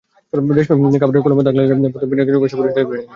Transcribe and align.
রেশমি-পশমি 0.57 0.99
কাপড়ে 1.01 1.19
কলমের 1.23 1.45
দাগ 1.47 1.55
লাগলে 1.57 1.87
প্রথমে 1.93 2.09
ভিনেগারের 2.11 2.31
সাহায্যে 2.33 2.43
ঘষে 2.43 2.57
পরিষ্কার 2.59 2.85
করে 2.87 2.99
নিন। 2.99 3.07